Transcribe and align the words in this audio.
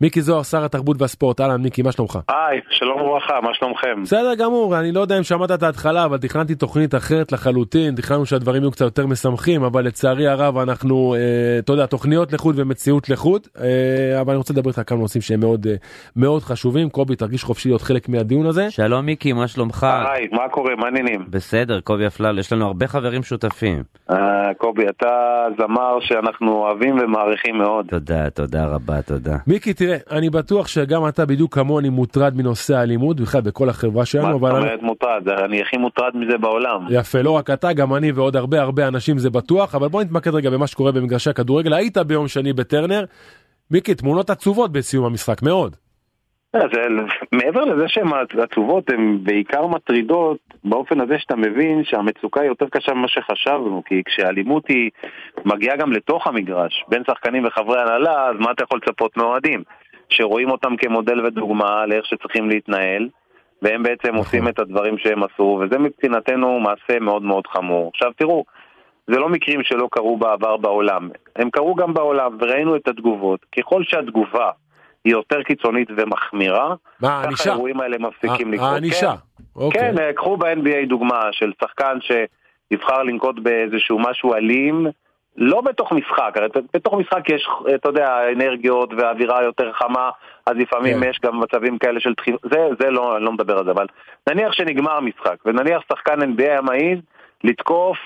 מיקי 0.00 0.22
זוהר, 0.22 0.42
שר 0.42 0.64
התרבות 0.64 1.02
והספורט, 1.02 1.40
אהלן 1.40 1.62
מיקי, 1.62 1.82
מה 1.82 1.92
שלומך? 1.92 2.18
היי, 2.28 2.60
שלום 2.70 3.00
וברכה, 3.00 3.40
מה 3.42 3.54
שלומכם? 3.54 4.02
בסדר 4.02 4.34
גמור, 4.34 4.78
אני 4.78 4.92
לא 4.92 5.00
יודע 5.00 5.18
אם 5.18 5.22
שמעת 5.22 5.50
את 5.50 5.62
ההתחלה, 5.62 6.04
אבל 6.04 6.18
תכננתי 6.18 6.54
תוכנית 6.54 6.94
אחרת 6.94 7.32
לחלוטין, 7.32 7.94
תכננו 7.94 8.26
שהדברים 8.26 8.62
יהיו 8.62 8.70
קצת 8.70 8.84
יותר 8.84 9.06
משמחים, 9.06 9.62
אבל 9.62 9.84
לצערי 9.84 10.28
הרב 10.28 10.58
אנחנו, 10.58 11.14
אה, 11.14 11.58
אתה 11.58 11.72
יודע, 11.72 11.86
תוכניות 11.86 12.32
לחוד 12.32 12.58
ומציאות 12.58 13.08
לחוד, 13.08 13.46
אה, 13.60 14.20
אבל 14.20 14.30
אני 14.30 14.36
רוצה 14.36 14.52
לדבר 14.52 14.70
איתך 14.70 14.82
כמה 14.86 14.98
נושאים 14.98 15.22
שהם 15.22 15.40
מאוד 15.40 15.66
אה, 15.66 15.74
מאוד 16.16 16.42
חשובים, 16.42 16.90
קובי 16.90 17.16
תרגיש 17.16 17.44
חופשי 17.44 17.68
להיות 17.68 17.82
חלק 17.82 18.08
מהדיון 18.08 18.46
הזה. 18.46 18.70
שלום 18.70 19.06
מיקי, 19.06 19.32
מה 19.32 19.48
שלומך? 19.48 19.84
היי, 19.84 20.28
מה 20.32 20.48
קורה, 20.48 20.76
מה 20.76 20.84
העניינים? 20.86 21.24
בסדר, 21.30 21.80
קובי 21.80 22.06
אפלל, 22.06 22.38
יש 22.38 22.52
לנו 22.52 22.66
הרבה 22.66 22.86
חברים 22.86 23.22
שותפים. 23.22 23.82
אה, 24.10 24.54
קובי, 24.58 24.84
אתה 24.88 25.44
זמר 25.58 26.00
שאנחנו 26.00 26.52
אוהבים 26.52 26.98
ומעריכים 26.98 27.58
מאוד. 27.58 27.86
תודה, 27.88 28.30
תודה 28.30 28.66
רבה, 28.66 29.02
תודה. 29.02 29.36
מיקי, 29.46 29.74
תראה, 29.88 30.18
אני 30.18 30.30
בטוח 30.30 30.66
שגם 30.68 31.08
אתה 31.08 31.26
בדיוק 31.26 31.54
כמוני 31.54 31.88
מוטרד 31.88 32.36
מנושא 32.36 32.76
האלימות, 32.76 33.20
בכלל 33.20 33.40
בכל 33.40 33.68
החברה 33.68 34.06
שלנו, 34.06 34.26
מה 34.26 34.32
זאת 34.32 34.42
אבל... 34.42 34.60
אומרת 34.60 34.82
מוטרד? 34.82 35.28
אני 35.28 35.62
הכי 35.62 35.76
מוטרד 35.76 36.16
מזה 36.16 36.38
בעולם. 36.38 36.86
יפה, 36.90 37.22
לא 37.22 37.30
רק 37.30 37.50
אתה, 37.50 37.72
גם 37.72 37.94
אני 37.94 38.12
ועוד 38.12 38.36
הרבה 38.36 38.60
הרבה 38.60 38.88
אנשים 38.88 39.18
זה 39.18 39.30
בטוח, 39.30 39.74
אבל 39.74 39.88
בוא 39.88 40.02
נתמקד 40.02 40.34
רגע 40.34 40.50
במה 40.50 40.66
שקורה 40.66 40.92
במגרשי 40.92 41.30
הכדורגל. 41.30 41.72
היית 41.72 41.98
ביום 41.98 42.28
שני 42.28 42.52
בטרנר, 42.52 43.04
מיקי, 43.70 43.94
תמונות 43.94 44.30
עצובות 44.30 44.72
בסיום 44.72 45.04
המשחק, 45.04 45.42
מאוד. 45.42 45.76
אה, 46.54 46.60
זה, 46.72 46.80
מעבר 47.32 47.64
לזה 47.64 47.84
שהן 47.88 48.08
עצובות, 48.42 48.90
הן 48.90 49.18
בעיקר 49.22 49.66
מטרידות 49.66 50.38
באופן 50.64 51.00
הזה 51.00 51.18
שאתה 51.18 51.36
מבין 51.36 51.84
שהמצוקה 51.84 52.40
היא 52.40 52.48
יותר 52.48 52.66
קשה 52.70 52.94
ממה 52.94 53.08
שחשבנו, 53.08 53.82
כי 53.86 54.02
כשהאלימות 54.06 54.68
היא 54.68 54.90
מגיעה 55.44 55.76
גם 55.76 55.92
לתוך 55.92 56.26
המגרש, 56.26 56.84
בין 56.88 57.02
שחקנים 57.06 57.44
וחברי 57.46 57.80
הנהלה, 57.82 58.28
אז 58.28 58.36
מה 58.38 58.50
אתה 58.50 58.64
יכול 58.64 58.80
לצפות 58.82 59.16
מאוהדים? 59.16 59.62
שרואים 60.08 60.50
אותם 60.50 60.76
כמודל 60.76 61.26
ודוגמה 61.26 61.86
לאיך 61.86 62.06
שצריכים 62.06 62.48
להתנהל, 62.48 63.08
והם 63.62 63.82
בעצם 63.82 64.08
נכון. 64.08 64.18
עושים 64.18 64.48
את 64.48 64.58
הדברים 64.58 64.98
שהם 64.98 65.22
עשו, 65.22 65.60
וזה 65.62 65.78
מבחינתנו 65.78 66.60
מעשה 66.60 67.00
מאוד 67.00 67.22
מאוד 67.22 67.46
חמור. 67.46 67.90
עכשיו 67.94 68.12
תראו, 68.16 68.44
זה 69.06 69.18
לא 69.18 69.28
מקרים 69.28 69.62
שלא 69.62 69.88
קרו 69.92 70.16
בעבר 70.16 70.56
בעולם, 70.56 71.08
הם 71.36 71.50
קרו 71.50 71.74
גם 71.74 71.94
בעולם, 71.94 72.36
וראינו 72.40 72.76
את 72.76 72.88
התגובות. 72.88 73.40
ככל 73.58 73.82
שהתגובה 73.84 74.50
היא 75.04 75.12
יותר 75.12 75.42
קיצונית 75.42 75.88
ומחמירה, 75.96 76.68
מה, 76.68 76.76
ככה 77.00 77.08
הענישה? 77.08 77.50
האירועים 77.50 77.80
האלה 77.80 77.96
מפסיקים 77.98 78.52
לקרות. 78.52 78.68
הענישה. 78.72 79.14
אוקיי. 79.56 79.80
כן, 79.80 79.98
אה, 79.98 80.12
קחו 80.12 80.36
ב-NBA 80.36 80.88
דוגמה 80.88 81.20
של 81.32 81.52
שחקן 81.62 81.98
שיבחר 82.00 83.02
לנקוט 83.02 83.38
באיזשהו 83.38 83.98
משהו 83.98 84.34
אלים, 84.34 84.86
לא 85.40 85.60
בתוך 85.60 85.92
משחק, 85.92 86.32
הרי 86.34 86.48
בתוך 86.74 86.94
משחק 86.94 87.28
יש, 87.28 87.48
אתה 87.74 87.88
יודע, 87.88 88.18
אנרגיות 88.32 88.90
ואווירה 88.96 89.42
יותר 89.42 89.72
חמה, 89.72 90.10
אז 90.46 90.56
לפעמים 90.56 91.00
כן. 91.00 91.10
יש 91.10 91.18
גם 91.24 91.40
מצבים 91.40 91.78
כאלה 91.78 92.00
של 92.00 92.12
דחיפות, 92.16 92.40
זה, 92.50 92.68
זה 92.80 92.90
לא, 92.90 93.16
אני 93.16 93.24
לא 93.24 93.32
מדבר 93.32 93.58
על 93.58 93.64
זה, 93.64 93.70
אבל 93.70 93.86
נניח 94.28 94.52
שנגמר 94.52 94.92
המשחק, 94.92 95.36
ונניח 95.44 95.82
שחקן 95.92 96.22
NBA 96.22 96.42
היה 96.42 96.60
מעז 96.60 96.98
לתקוף 97.44 97.96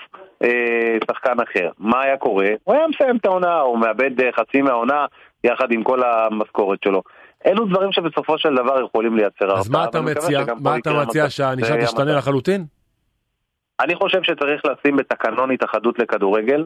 אה, 0.42 0.96
שחקן 1.10 1.40
אחר, 1.40 1.70
מה 1.78 2.02
היה 2.02 2.16
קורה? 2.16 2.50
הוא 2.64 2.74
היה 2.74 2.86
מסיים 2.88 3.16
את 3.16 3.24
העונה, 3.24 3.60
הוא 3.60 3.78
מאבד 3.78 4.20
אה, 4.20 4.32
חצי 4.32 4.62
מהעונה 4.62 5.06
יחד 5.44 5.72
עם 5.72 5.82
כל 5.82 6.00
המשכורת 6.04 6.78
שלו. 6.84 7.02
אלו 7.46 7.64
דברים 7.66 7.92
שבסופו 7.92 8.38
של 8.38 8.54
דבר 8.54 8.84
יכולים 8.84 9.16
לייצר 9.16 9.44
הרתעה. 9.44 9.60
אז 9.60 9.70
מה 9.70 9.84
אתה 9.84 10.00
מציע? 10.00 10.40
מה 10.60 10.76
אתה 10.76 10.92
מציע. 10.92 11.30
שהענישה 11.30 11.82
תשתנה. 11.82 12.16
לחלוטין? 12.16 12.64
אני 13.80 13.94
חושב 13.94 14.22
שצריך 14.22 14.62
לשים 14.64 14.96
בתקנון 14.96 15.50
התאחדות 15.50 15.98
לכדורגל, 15.98 16.64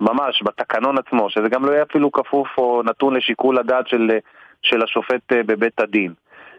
ממש, 0.00 0.42
בתקנון 0.42 0.98
עצמו, 0.98 1.30
שזה 1.30 1.48
גם 1.48 1.64
לא 1.64 1.72
יהיה 1.72 1.82
אפילו 1.82 2.12
כפוף 2.12 2.48
או 2.58 2.82
נתון 2.82 3.16
לשיקול 3.16 3.58
הדעת 3.58 3.88
של, 3.88 4.10
של 4.62 4.82
השופט 4.82 5.32
אה, 5.32 5.42
בבית 5.42 5.80
הדין. 5.80 6.12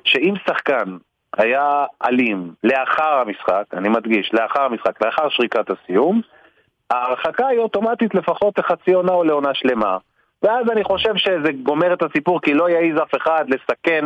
שאם 0.03 0.33
שחקן 0.47 0.97
היה 1.37 1.85
אלים 2.05 2.51
לאחר 2.63 3.13
המשחק, 3.13 3.63
אני 3.73 3.89
מדגיש, 3.89 4.33
לאחר 4.33 4.61
המשחק, 4.61 5.05
לאחר 5.05 5.29
שריקת 5.29 5.65
הסיום, 5.69 6.21
ההרחקה 6.91 7.47
היא 7.47 7.59
אוטומטית 7.59 8.15
לפחות 8.15 8.59
לחצי 8.59 8.93
עונה 8.93 9.11
או 9.11 9.23
לעונה 9.23 9.53
שלמה. 9.53 9.97
ואז 10.43 10.65
אני 10.71 10.83
חושב 10.83 11.15
שזה 11.15 11.51
גומר 11.63 11.93
את 11.93 12.03
הסיפור, 12.03 12.41
כי 12.41 12.53
לא 12.53 12.69
יעז 12.69 13.01
אף 13.03 13.15
אחד 13.17 13.45
לסכן 13.47 14.05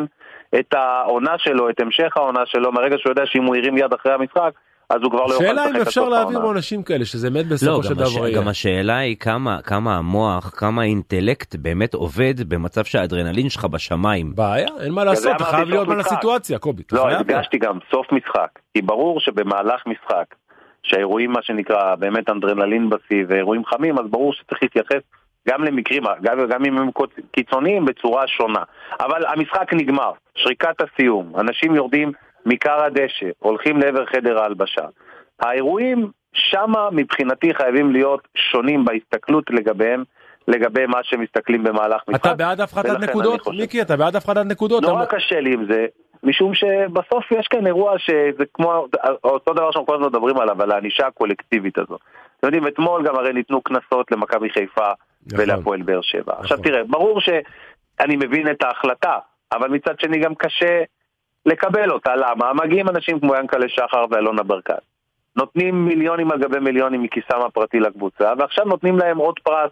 את 0.60 0.74
העונה 0.74 1.38
שלו, 1.38 1.70
את 1.70 1.80
המשך 1.80 2.18
העונה 2.18 2.46
שלו, 2.46 2.72
מהרגע 2.72 2.98
שהוא 2.98 3.12
יודע 3.12 3.26
שאם 3.26 3.44
הוא 3.44 3.56
הרים 3.56 3.78
יד 3.78 3.94
אחרי 3.94 4.14
המשחק, 4.14 4.52
אז 4.90 4.98
הוא 5.02 5.12
כבר 5.12 5.26
לא 5.26 5.34
יוכל 5.34 5.44
לשחק 5.44 5.50
שאלה 5.52 5.64
עד 5.64 5.76
אם 5.76 5.82
אפשר 5.82 6.10
להעביר. 6.10 6.40
עונשים 6.40 6.84
כאלה, 6.84 7.06
שזה 7.06 7.30
באמת 7.30 7.46
לא, 7.46 7.52
בסופו 7.52 7.84
של 7.84 7.96
גם, 7.96 8.02
הש... 8.02 8.16
דבר 8.16 8.28
יהיה. 8.28 8.38
גם 8.38 8.48
השאלה 8.48 8.98
היא 8.98 9.16
כמה, 9.16 9.62
כמה 9.62 9.98
המוח, 9.98 10.52
כמה 10.56 10.82
האינטלקט 10.82 11.56
באמת 11.56 11.94
עובד 11.94 12.50
במצב 12.50 12.84
שהאדרנלין 12.84 13.50
שלך 13.50 13.66
בשמיים. 13.66 14.36
בעיה, 14.36 14.68
אין 14.80 14.94
מה 14.94 15.04
לעשות, 15.04 15.36
אתה 15.36 15.44
אמרתי 15.44 15.56
חייב 15.56 15.70
להיות 15.70 15.90
על. 15.90 16.00
הסיטואציה, 16.00 16.60
קובי. 16.60 16.84
לא. 16.92 17.10
הדגשתי 17.10 17.58
גם 17.58 17.78
סוף 17.92 18.12
משחק. 18.12 18.60
כי 18.74 18.82
ברור 18.82 19.20
שבמהלך 19.20 19.84
משחק, 19.88 20.36
שהאירועים 20.84 21.32
מה 21.32 21.40
שנקרא 21.44 21.96
באמת 21.96 22.30
אנדרנלין 22.30 22.90
בשיא 22.90 23.26
ואירועים 23.28 23.66
חמים, 23.66 24.00
אז 24.00 24.06
ברור 24.10 24.34
שצריך 24.34 24.64
להתייחס 24.64 25.02
גם 25.50 25.64
למקרים, 25.64 26.04
גם, 26.22 26.48
גם 26.50 26.66
אם 26.66 26.78
הם 26.78 26.90
קיצוניים 27.32 27.86
בצורה 27.86 28.28
שונה. 28.28 28.64
אבל 29.00 29.26
המשחק 29.26 29.74
נגמר, 29.74 30.12
שריקת 30.36 30.76
הסיום, 30.82 31.34
אנשים 31.40 31.76
יורדים 31.76 32.12
מכר 32.46 32.84
הדשא, 32.84 33.26
הולכים 33.40 33.78
לעבר 33.80 34.06
חדר 34.06 34.40
ההלבשה. 34.40 34.86
האירועים 35.40 36.12
שמה 36.34 36.90
מבחינתי 36.92 37.54
חייבים 37.54 37.92
להיות 37.92 38.28
שונים 38.52 38.86
בהסתכלות 38.86 39.44
לגביהם, 39.50 40.04
לגבי 40.48 40.86
מה 40.86 41.00
שמסתכלים 41.04 41.64
במהלך 41.64 42.02
משחק. 42.10 42.26
אתה 42.26 42.34
בעד 42.34 42.62
הפחתת 42.62 43.00
נקודות? 43.00 43.48
מיקי, 43.48 43.82
אתה 43.82 43.98
בעד 43.98 44.16
הפחתת 44.16 44.46
נקודות? 44.46 44.84
נורא 44.84 45.04
אתה- 45.04 45.16
קשה 45.16 45.40
לי 45.40 45.54
עם 45.54 45.66
זה, 45.72 45.86
משום 46.24 46.54
שבסוף 46.54 47.32
יש 47.32 47.48
כאן 47.48 47.68
אירוע 47.68 48.00
שזה 48.00 48.44
כמו 48.54 48.86
אותו 49.24 49.54
דבר 49.54 49.72
שאנחנו 49.72 49.86
כל 49.86 49.96
הזמן 49.96 50.08
מדברים 50.08 50.38
עליו, 50.38 50.62
על 50.64 50.72
הענישה 50.72 51.08
הקולקטיבית 51.08 51.78
הזו. 51.78 51.98
אתם 52.40 52.48
יודעים, 52.48 52.68
אתמול 52.68 53.04
גם 53.08 53.16
הרי 53.16 53.34
ניתנו 53.34 53.62
קנסות 53.62 54.12
למכבי 54.12 54.50
חיפה 54.50 54.86
נכון. 55.28 55.40
ולהפועל 55.46 55.82
באר 55.82 56.02
שבע. 56.02 56.34
עכשיו 56.40 56.58
תראה, 56.58 56.84
ברור 56.84 57.22
שאני 57.22 58.16
מבין 58.16 58.52
את 58.52 58.64
ההחלטה, 58.64 59.14
אבל 59.54 59.70
מצד 59.70 60.00
שני 60.00 60.20
גם 60.20 60.36
קשה 60.36 60.84
לקבל 61.46 61.92
אותה. 61.92 62.16
למה? 62.16 62.54
מגיעים 62.54 62.90
אנשים 62.90 63.20
כמו 63.20 63.36
ינקלה 63.36 63.70
שחר 63.70 64.06
ואלונה 64.12 64.44
ברקת. 64.44 64.82
נותנים 65.36 65.86
מיליונים 65.86 66.32
על 66.32 66.40
גבי 66.40 66.60
מיליונים 66.60 67.04
מכיסם 67.04 67.42
הפרטי 67.48 67.80
לקבוצה, 67.80 68.34
ועכשיו 68.40 68.66
נותנים 68.66 68.98
להם 68.98 69.18
עוד 69.18 69.40
פרס, 69.44 69.72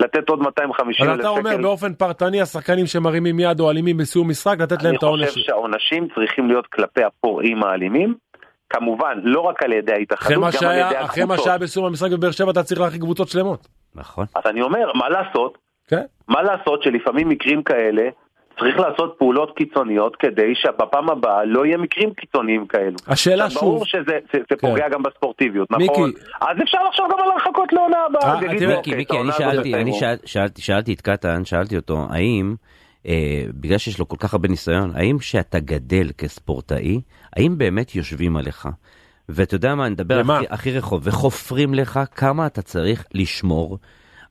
לתת 0.00 0.28
עוד 0.28 0.40
250 0.40 1.06
אבל 1.06 1.14
אלף 1.14 1.20
אתה 1.20 1.28
אומר 1.28 1.50
שקל. 1.50 1.62
באופן 1.62 1.94
פרטני, 1.94 2.40
השחקנים 2.40 2.86
שמרימים 2.86 3.40
יד 3.40 3.60
או 3.60 3.70
אלימים 3.70 3.96
בסיום 3.96 4.28
משחק, 4.30 4.56
לתת 4.60 4.82
להם 4.82 4.88
אני 4.90 4.96
את 4.96 5.02
העונש. 5.02 5.28
חושב 5.28 5.40
שהעונשים 5.40 6.08
צריכים 6.14 6.48
להיות 6.48 6.66
כלפי 6.66 7.04
הפורעים 7.04 7.64
האלימים, 7.64 8.14
כמובן, 8.70 9.18
לא 9.22 9.40
רק 9.40 9.62
על 9.62 9.72
ידי 9.72 9.92
ההתאחדות, 9.92 10.36
גם 10.36 10.44
על 10.44 10.50
שהיה, 10.50 10.86
ידי 10.86 11.00
אחרי 11.04 11.24
מה 11.24 11.34
הקבוצות. 11.34 11.44
שהיה 11.44 11.58
בסיום 11.58 11.86
המשחק 11.86 12.10
בבאר 12.10 12.30
שבע, 12.30 12.50
אתה 12.50 12.62
צריך 12.62 12.80
להרחיק 12.80 13.00
קבוצות 13.00 13.28
שלמות. 13.28 13.68
נכון. 13.94 14.26
אז 14.34 14.42
אני 14.46 14.62
אומר, 14.62 14.92
מה 14.94 15.08
לעשות? 15.08 15.58
כן? 15.88 16.02
מה 16.28 16.42
לעשות 16.42 16.82
שלפעמים 16.82 17.28
מקרים 17.28 17.62
כאלה, 17.62 18.02
צריך 18.58 18.78
לעשות 18.78 19.14
פעולות 19.18 19.56
קיצוניות 19.56 20.16
כדי 20.16 20.54
שבפעם 20.54 21.10
הבאה 21.10 21.44
לא 21.44 21.66
יהיה 21.66 21.78
מקרים 21.78 22.14
קיצוניים 22.14 22.66
כאלו. 22.66 22.96
השאלה 23.06 23.44
עכשיו, 23.44 23.62
ברור 23.62 23.78
שוב, 23.78 23.86
שזה 23.86 24.18
זה, 24.32 24.38
זה 24.50 24.56
פוגע 24.60 24.88
גם 24.88 25.02
בספורטיביות, 25.02 25.70
נכון? 25.70 26.10
מיקי. 26.10 26.20
אז 26.40 26.56
אפשר 26.62 26.78
לחשוב 26.88 27.06
גם 27.12 27.18
על 27.24 27.30
הרחקות 27.30 27.72
לעונה 27.72 27.96
הבאה. 28.08 28.34
אה, 28.34 28.40
תראה, 28.40 28.52
מיקי, 28.52 28.74
אוקיי, 28.74 28.94
מיקי, 28.94 29.20
אני 29.20 29.32
שאלתי, 29.32 29.74
אני 29.74 29.92
שאלתי, 30.24 30.62
שאלתי 30.62 30.92
את 30.92 31.00
קטן, 31.00 31.44
שאלתי 31.44 31.76
אותו, 31.76 32.06
האם, 32.10 32.54
אה, 33.06 33.44
בגלל 33.60 33.78
שיש 33.78 33.98
לו 33.98 34.08
כל 34.08 34.16
כך 34.20 34.34
הרבה 34.34 34.48
ניסיון, 34.48 34.90
האם 34.94 35.18
כשאתה 35.18 35.58
גדל 35.58 36.06
כספורטאי, 36.18 37.00
האם 37.36 37.58
באמת 37.58 37.94
יושבים 37.94 38.36
עליך? 38.36 38.68
ואתה 39.28 39.54
יודע 39.54 39.74
מה, 39.74 39.86
אני 39.86 39.92
מדבר? 39.92 40.20
הכי, 40.20 40.46
הכי 40.50 40.78
רחוב, 40.78 41.00
וחופרים 41.04 41.74
לך 41.74 42.00
כמה 42.14 42.46
אתה 42.46 42.62
צריך 42.62 43.06
לשמור 43.14 43.78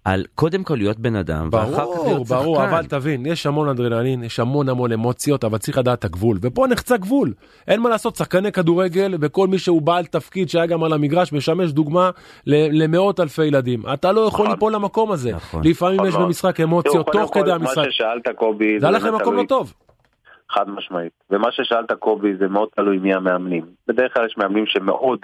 על 0.06 0.23
קודם 0.35 0.63
כל 0.63 0.75
להיות 0.75 1.00
בן 1.00 1.16
אדם, 1.16 1.50
ואחר 1.51 1.72
כך 1.72 1.78
ברור, 1.79 2.06
להיות 2.07 2.28
ברור, 2.28 2.56
שחקן. 2.56 2.69
אבל 2.69 2.85
תבין, 2.85 3.25
יש 3.25 3.45
המון 3.45 3.69
אדרנלין, 3.69 4.23
יש 4.23 4.39
המון 4.39 4.69
המון 4.69 4.91
אמוציות, 4.91 5.43
אבל 5.43 5.58
צריך 5.58 5.78
לדעת 5.78 5.99
את 5.99 6.05
הגבול, 6.05 6.37
ופה 6.41 6.66
נחצה 6.70 6.97
גבול. 6.97 7.34
אין 7.67 7.81
מה 7.81 7.90
לעשות, 7.90 8.16
שחקני 8.16 8.52
כדורגל 8.52 9.16
וכל 9.22 9.47
מי 9.47 9.58
שהוא 9.58 9.81
בעל 9.81 10.05
תפקיד 10.05 10.49
שהיה 10.49 10.66
גם 10.66 10.84
על 10.84 10.93
המגרש, 10.93 11.34
משמש 11.34 11.72
דוגמה 11.72 12.09
ל- 12.47 12.84
למאות 12.84 13.20
אלפי 13.20 13.46
ילדים. 13.46 13.81
אתה 13.93 14.11
לא 14.11 14.22
יכול 14.22 14.46
נכון. 14.46 14.52
ליפול 14.55 14.73
למקום 14.76 15.11
הזה. 15.11 15.31
נכון. 15.31 15.61
לפעמים 15.66 15.96
נכון 15.96 16.08
יש. 16.09 16.16
במשחק 16.16 16.59
אמוציות 16.59 17.05
תוך 17.11 17.34
כל, 17.34 17.41
כדי 17.41 17.52
המשחק. 17.52 17.78
מה 17.78 17.84
ששאלת 17.91 18.28
קובי, 18.35 18.79
זה 18.79 18.87
הלך 18.87 19.03
למקום 19.03 19.35
לא 19.35 19.43
טוב. 19.47 19.73
חד 20.52 20.70
משמעית. 20.70 21.11
ומה 21.29 21.47
ששאלת 21.52 21.91
קובי 21.91 22.35
זה 22.40 22.47
מאוד 22.47 22.70
תלוי 22.76 22.97
מי 22.97 23.14
המאמנים. 23.14 23.66
בדרך 23.87 24.14
כלל 24.14 24.26
יש 24.26 24.35
מאמנים 24.37 24.66
שמאוד 24.67 25.20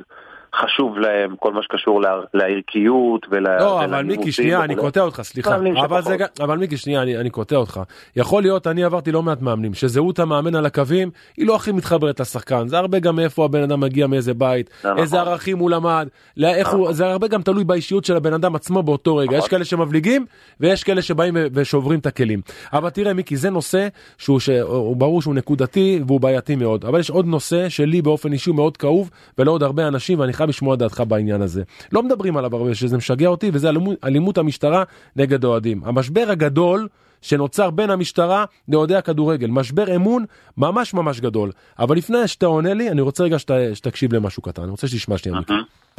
חשוב 0.56 0.98
להם 0.98 1.36
כל 1.40 1.54
מה 1.54 1.64
שקשור 1.64 2.02
לערכיות 2.34 3.26
ול... 3.32 3.48
לא, 3.60 3.84
אבל 3.84 4.04
מיקי, 4.04 4.32
שנייה, 4.32 4.64
אני 4.64 4.76
קוטע 4.76 5.02
אותך, 5.02 5.22
סליחה. 5.22 5.56
אבל, 5.86 6.02
זה, 6.02 6.16
אבל 6.40 6.58
מיקי, 6.58 6.78
שנייה, 6.78 7.02
אני, 7.02 7.18
אני 7.18 7.30
קוטע 7.30 7.56
אותך. 7.56 7.82
יכול 8.16 8.42
להיות, 8.42 8.68
אני 8.68 8.84
עברתי 8.84 9.12
לא 9.12 9.24
מעט 9.24 9.42
מאמנים, 9.42 9.74
שזהות 9.74 10.20
המאמן 10.20 10.56
על 10.56 10.66
הקווים 10.66 11.10
היא 11.38 11.48
לא 11.48 11.56
הכי 11.56 11.72
מתחברת 11.72 12.20
לשחקן. 12.20 12.68
זה 12.68 12.78
הרבה 12.78 13.00
גם 13.00 13.16
מאיפה 13.16 13.46
הבן 13.46 13.64
אדם 13.64 13.80
מגיע, 13.80 14.08
מאיזה 14.08 14.34
בית, 14.34 14.70
איזה 14.98 15.18
נכון. 15.18 15.28
ערכים 15.30 15.58
הוא 15.58 15.70
למד, 15.70 16.08
איך 16.44 16.70
הוא, 16.70 16.94
זה 16.94 17.06
הרבה 17.06 17.28
גם 17.28 17.42
תלוי 17.42 17.64
באישיות 17.64 18.06
של 18.06 18.16
הבן 18.16 18.34
אדם 18.34 18.56
עצמו 18.56 18.84
באותו 18.84 19.16
רגע. 19.16 19.32
יש 19.32 19.38
נכון. 19.38 19.50
כאלה 19.50 19.66
שמבליגים, 19.66 20.26
ויש 20.60 20.84
כאלה 20.84 21.02
שבאים 21.02 21.38
ושוברים 21.54 22.00
את 22.00 22.06
הכלים. 22.06 22.42
אבל 22.74 22.90
תראה, 22.90 23.14
מיקי, 23.14 23.38
זה 23.38 23.50
נושא 23.50 23.88
שהוא, 24.18 24.40
שהוא 24.40 24.96
ברור 24.96 25.22
שהוא 25.22 25.36
נקודתי 25.36 26.00
והוא 26.08 26.22
בעייתי 26.22 26.56
מאוד. 26.56 26.86
אבל 26.86 27.00
יש 27.00 27.10
עוד 27.10 27.26
נושא 27.26 27.70
שלי 27.70 28.02
באופן 28.02 28.34
אישי 28.34 28.52
מאוד 28.52 28.78
כאוב, 28.78 29.10
ולעוד 29.38 29.64
הרבה 29.64 29.88
אנשים, 29.88 30.20
ואני 30.20 30.34
חייב 30.38 30.50
לשמוע 30.50 30.76
דעתך 30.76 31.04
בעניין 31.08 31.42
הזה. 31.42 31.64
לא 31.92 32.04
מדברים 32.04 32.38
עליו 32.38 32.56
הרבה, 32.56 32.76
שזה 32.76 32.98
משגע 32.98 33.28
אותי, 33.28 33.50
וזה 33.54 33.70
אלימות, 33.70 33.98
אלימות 34.04 34.38
המשטרה 34.38 34.84
נגד 35.16 35.44
אוהדים. 35.44 35.82
המשבר 35.86 36.26
הגדול 36.30 36.88
שנוצר 37.22 37.70
בין 37.70 37.90
המשטרה 37.90 38.46
לאוהדי 38.70 38.96
הכדורגל, 38.96 39.48
משבר 39.48 39.96
אמון 39.96 40.26
ממש 40.58 40.94
ממש 40.94 41.20
גדול. 41.20 41.52
אבל 41.80 41.96
לפני 41.98 42.28
שאתה 42.28 42.46
עונה 42.46 42.74
לי, 42.74 42.90
אני 42.90 43.02
רוצה 43.02 43.24
רגע 43.24 43.40
שת, 43.40 43.52
שתקשיב 43.74 44.14
למשהו 44.14 44.42
קטן, 44.42 44.62
אני 44.62 44.72
רוצה 44.72 44.88
שתשמע 44.88 45.18
שנייה. 45.18 45.40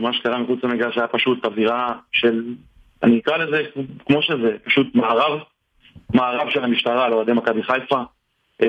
מה 0.00 0.12
שקרה 0.12 0.38
מחוץ 0.38 0.64
למגרש 0.64 0.98
היה 0.98 1.06
פשוט 1.06 1.44
אווירה 1.44 1.92
של, 2.12 2.54
אני 3.02 3.18
אקרא 3.18 3.36
לזה 3.36 3.62
כמו 4.06 4.22
שזה, 4.22 4.56
פשוט 4.64 4.86
מערב, 4.94 5.40
מערב 6.14 6.50
של 6.50 6.64
המשטרה 6.64 7.08
לאוהדי 7.08 7.32
מכבי 7.32 7.62
חיפה. 7.62 8.02
אה, 8.62 8.68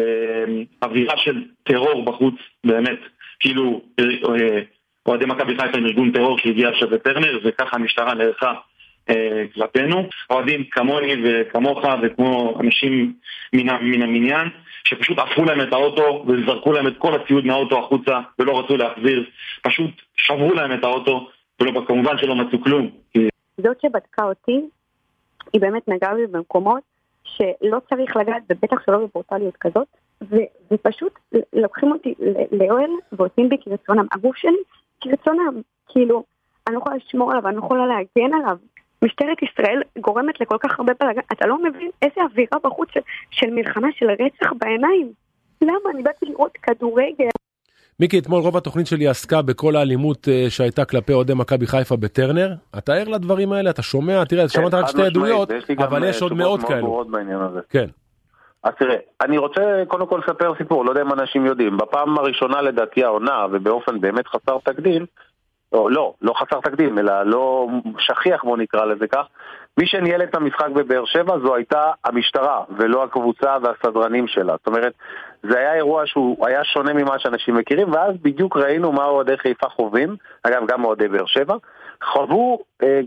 אווירה 0.83 1.18
של 1.18 1.44
טרור 1.63 2.06
בחוץ, 2.06 2.36
באמת. 2.63 3.00
כאילו, 3.39 3.81
אה, 4.00 4.62
אוהדי 5.10 5.26
מכבי 5.26 5.58
חיפה 5.58 5.78
עם 5.78 5.86
ארגון 5.86 6.12
טרור 6.12 6.38
שהגיע 6.38 6.70
עכשיו 6.70 6.92
לטרנר, 6.92 7.40
וככה 7.44 7.76
המשטרה 7.76 8.14
נערכה 8.14 8.54
אה, 9.10 9.44
כלפינו. 9.54 10.10
אוהדים 10.30 10.64
כמוני 10.72 11.16
וכמוך 11.24 11.80
וכמו 12.04 12.58
אנשים 12.60 13.14
מן, 13.54 13.68
מן 13.82 14.02
המניין, 14.02 14.48
שפשוט 14.84 15.20
עפו 15.20 15.46
להם 15.46 15.62
את 15.62 15.74
האוטו 15.74 16.26
וזרקו 16.28 16.72
להם 16.72 16.88
את 16.88 16.98
כל 16.98 17.16
הציוד 17.16 17.46
מהאוטו 17.46 17.80
החוצה 17.80 18.20
ולא 18.40 18.60
רצו 18.60 18.78
להחזיר, 18.78 19.24
פשוט 19.62 19.92
שברו 20.16 20.54
להם 20.54 20.74
את 20.74 20.84
האוטו, 20.84 21.30
וכמובן 21.62 22.18
שלא 22.18 22.36
מצאו 22.36 22.62
כלום. 22.64 22.90
זאת 23.58 23.82
שבדקה 23.82 24.24
אותי, 24.24 24.62
היא 25.54 25.62
באמת 25.62 25.88
נגעה 25.88 26.16
בי 26.16 26.28
במקומות 26.28 26.82
שלא 27.24 27.78
צריך 27.90 28.18
לגעת, 28.18 28.44
ובטח 28.50 28.78
שלא 28.86 28.98
בברוטליות 28.98 29.58
כזאת, 29.60 29.88
ופשוט 30.72 31.20
לוקחים 31.54 31.92
אותי 31.92 32.14
לאוהל 32.52 32.90
ועושים 33.12 33.50
בי 33.50 33.56
כרצונם. 33.64 34.06
הגוף 34.14 34.36
שלי 34.36 34.58
כרצונם. 35.01 35.62
כאילו, 35.90 36.24
אני 36.68 36.75
לא 36.75 36.80
יכולה 36.80 36.96
לשמור 36.96 37.31
עליו, 37.31 37.48
אני 37.48 37.56
לא 37.56 37.62
יכולה 37.62 37.86
להגן 37.88 38.34
עליו. 38.34 38.57
משטרת 39.04 39.38
ישראל 39.44 39.81
גורמת 40.00 40.42
לכל 40.42 40.57
כך 40.60 40.80
הרבה 40.80 40.94
בלאגן, 41.00 41.22
אתה 41.34 41.48
לא 41.48 41.63
מבין 41.63 41.90
איזה 42.01 42.22
אווירה 42.22 42.60
בחוץ 42.63 42.90
של, 42.94 43.00
של 43.31 43.50
מלחמה, 43.50 43.88
של 43.92 44.06
רצח 44.10 44.54
בעיניים. 44.57 45.12
למה? 45.62 45.90
אני 45.94 46.04
באתי 46.04 46.25
לראות 46.25 46.57
כדורגל. 46.63 47.30
מיקי, 48.00 48.19
אתמול 48.19 48.42
רוב 48.42 48.57
התוכנית 48.57 48.88
שלי 48.88 49.07
עסקה 49.07 49.42
בכל 49.42 49.75
האלימות 49.75 50.28
uh, 50.28 50.50
שהייתה 50.50 50.86
כלפי 50.86 51.13
אוהדי 51.13 51.34
מכבי 51.34 51.68
חיפה 51.68 51.96
בטרנר. 51.96 52.54
אתה 52.78 52.94
ער 52.94 53.07
לדברים 53.07 53.51
האלה? 53.51 53.69
אתה 53.69 53.81
שומע? 53.81 54.25
תראה, 54.25 54.44
כן, 54.44 54.48
שמעת 54.48 54.74
רק 54.74 54.88
שתי 54.88 55.01
עדויות, 55.01 55.51
אבל 55.78 56.04
יש 56.04 56.22
עוד 56.22 56.34
מאות 56.34 56.63
כאלו. 56.63 57.04
כן. 57.69 57.86
אז 58.64 58.74
תראה, 58.80 58.96
אני 59.22 59.38
רוצה 59.38 59.84
קודם 59.88 60.08
כל 60.08 60.22
לספר 60.24 60.54
סיפור, 60.58 60.86
לא 60.86 60.90
יודע 60.90 61.02
אם 61.02 61.14
אנשים 61.14 61.46
יודעים. 61.46 61.78
בפעם 61.78 62.18
הראשונה 62.18 62.62
לדעתי 62.62 63.04
העונה, 63.04 63.46
ובאופן 63.52 64.02
באמת 64.02 64.28
חסר 64.28 64.58
תקדים, 64.64 65.06
או 65.72 65.90
לא, 65.90 66.14
לא 66.22 66.34
חסר 66.34 66.60
תקדים, 66.62 67.00
אלא 67.00 67.24
לא 67.24 67.68
שכיח 67.98 68.44
בוא 68.44 68.58
נקרא 68.58 68.86
לזה 68.86 69.08
כך, 69.08 69.26
מי 69.78 69.88
שניהל 69.88 70.24
את 70.24 70.36
המשחק 70.36 70.68
בבאר 70.76 71.06
שבע 71.06 71.40
זו 71.40 71.56
הייתה 71.56 71.92
המשטרה, 72.06 72.64
ולא 72.78 73.04
הקבוצה 73.04 73.58
והסדרנים 73.62 74.28
שלה. 74.28 74.54
זאת 74.58 74.68
אומרת, 74.68 74.94
זה 75.44 75.60
היה 75.60 75.74
אירוע 75.74 76.04
שהוא 76.06 76.48
היה 76.48 76.64
שונה 76.64 76.94
ממה 76.94 77.20
שאנשים 77.20 77.56
מכירים, 77.56 77.92
ואז 77.92 78.16
בדיוק 78.22 78.58
ראינו 78.58 78.92
מה 78.92 79.06
אוהדי 79.06 79.38
חיפה 79.38 79.70
חווים, 79.70 80.16
אגב 80.44 80.68
גם 80.68 80.86
אוהדי 80.86 81.08
באר 81.08 81.26
שבע, 81.26 81.56
חוו 82.04 82.60
אה, 82.84 83.00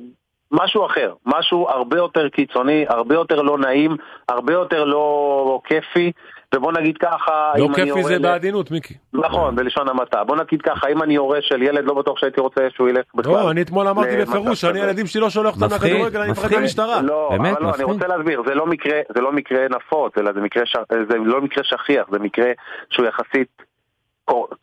משהו 0.53 0.87
אחר, 0.87 1.13
משהו 1.27 1.69
הרבה 1.69 1.97
יותר 1.97 2.29
קיצוני, 2.29 2.85
הרבה 2.89 3.15
יותר 3.15 3.43
לא 3.43 3.59
נעים, 3.59 3.97
הרבה 4.29 4.53
יותר 4.53 4.85
לא 4.85 5.61
כיפי, 5.65 6.13
ובוא 6.55 6.73
נגיד 6.73 6.99
ככה, 6.99 7.53
לא 7.57 7.69
כיפי 7.75 8.05
זה 8.05 8.19
ל... 8.19 8.23
בעדינות, 8.23 8.71
מיקי. 8.71 8.95
נכון, 9.13 9.57
בלשון 9.57 9.89
המעטה. 9.89 10.25
בוא 10.25 10.37
נגיד 10.37 10.63
ככה, 10.63 10.89
אם 10.89 11.03
אני 11.03 11.17
הורה 11.17 11.39
של 11.43 11.63
ילד, 11.63 11.85
לא 11.85 11.95
בטוח 11.95 12.19
שהייתי 12.19 12.41
רוצה 12.41 12.61
שהוא 12.71 12.89
ילך 12.89 13.05
בכלל. 13.15 13.33
לא, 13.33 13.51
אני 13.51 13.63
אתמול 13.63 13.89
אמרתי 13.89 14.17
בפירוש 14.17 14.61
שאני 14.61 14.81
הילדים 14.81 15.07
שלי 15.07 15.21
לא 15.21 15.31
שולח 15.31 15.55
אותם 15.55 15.71
מהכדורגל, 15.71 16.21
אני 16.21 16.31
מפחד 16.31 16.53
מהמשטרה. 16.53 17.03
לא, 17.03 17.29
באמת, 17.31 17.57
אבל 17.57 17.67
לא, 17.67 17.75
אני 17.75 17.85
רוצה 17.85 18.07
להסביר, 18.07 18.43
זה 18.47 18.55
לא 18.55 18.67
מקרה, 18.67 19.01
זה 19.15 19.21
לא 19.21 19.33
מקרה 19.33 19.67
נפוץ, 19.69 20.13
אלא 20.19 20.33
זה 20.33 20.41
מקרה, 20.41 20.63
זה 21.11 21.19
לא 21.19 21.41
מקרה 21.41 21.65
שכיח, 21.65 22.07
זה 22.11 22.19
מקרה 22.19 22.53
שהוא 22.91 23.07
יחסית 23.07 23.72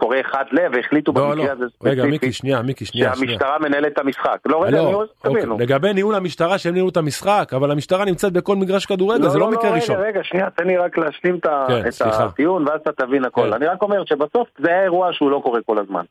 קורא 0.10 0.22
אחד 0.22 0.44
לב, 0.52 0.72
והחליטו 0.76 1.12
לא, 1.16 1.22
במקרה 1.22 1.46
לא. 1.46 1.52
הזה 1.52 1.66
ספציפית. 1.70 1.92
רגע, 1.92 2.06
מיקי, 2.06 2.32
שנייה, 2.32 2.62
מיקי, 2.62 2.86
שנייה. 2.86 3.16
שהמשטרה 3.16 3.60
מנהלת 3.60 3.94
את 3.94 4.00
המשחק. 4.00 4.38
לא, 4.46 4.64
רגע, 4.64 4.78
לא, 4.78 5.06
אוקיי. 5.26 5.46
לגבי 5.60 5.94
ניהול 5.94 6.16
המשטרה, 6.16 6.58
שהם 6.58 6.74
ניהלו 6.74 6.90
את 6.90 6.98
המשחק, 6.98 7.52
אבל 7.56 7.72
המשטרה 7.72 8.06
נמצאת 8.06 8.34
בכל 8.34 8.56
מגרש 8.56 8.86
כדורגל, 8.86 9.24
לא, 9.24 9.30
זה 9.30 9.40
לא, 9.40 9.46
לא 9.46 9.52
מקרה 9.52 9.70
לא, 9.70 9.76
ראשון. 9.76 9.96
רגע, 9.96 10.08
רגע, 10.08 10.24
שנייה, 10.24 10.50
תן 10.50 10.68
לי 10.68 10.78
רק 10.78 10.98
להשלים 10.98 11.40
כן, 11.40 11.50
את 11.90 12.02
הטיעון, 12.02 12.68
ואז 12.68 12.80
אתה 12.82 12.92
תבין 13.06 13.26
הכל. 13.26 13.42
כן. 13.42 13.54
אני 13.54 13.66
רק 13.66 13.82
אומר 13.82 14.06
שבסוף 14.06 14.48
זה 14.60 14.70
היה 14.70 14.84
אירוע 14.84 15.10
שהוא 15.14 15.32
לא 15.32 15.42
קורה 15.44 15.60
כל 15.66 15.78
הזמן. 15.80 16.04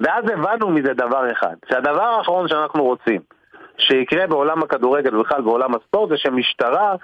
ואז 0.00 0.24
הבנו 0.32 0.70
מזה 0.70 0.92
דבר 0.94 1.32
אחד, 1.32 1.54
שהדבר 1.68 2.02
האחרון 2.02 2.48
שאנחנו 2.48 2.84
רוצים, 2.84 3.20
שיקרה 3.78 4.26
בעולם 4.26 4.62
הכדורגל 4.62 5.16
ובכלל 5.16 5.40
בעולם 5.42 5.74
הספורט, 5.74 6.10
זה 6.10 6.16
שמשטרה 6.16 6.94